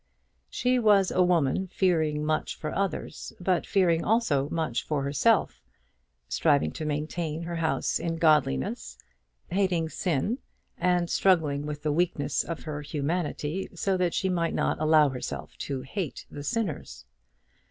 She 0.49 0.79
was 0.79 1.11
a 1.11 1.21
woman 1.21 1.67
fearing 1.67 2.25
much 2.25 2.55
for 2.55 2.73
others, 2.73 3.33
but 3.39 3.67
fearing 3.67 4.03
also 4.03 4.49
much 4.49 4.81
for 4.83 5.03
herself, 5.03 5.61
striving 6.27 6.71
to 6.71 6.85
maintain 6.87 7.43
her 7.43 7.57
house 7.57 7.99
in 7.99 8.15
godliness, 8.17 8.97
hating 9.51 9.89
sin, 9.89 10.39
and 10.75 11.07
struggling 11.07 11.67
with 11.67 11.83
the 11.83 11.91
weakness 11.93 12.43
of 12.43 12.63
her 12.63 12.81
humanity 12.81 13.69
so 13.75 13.95
that 13.95 14.15
she 14.15 14.27
might 14.27 14.55
not 14.55 14.79
allow 14.81 15.09
herself 15.09 15.55
to 15.59 15.83
hate 15.83 16.25
the 16.31 16.41
sinners. 16.43 17.05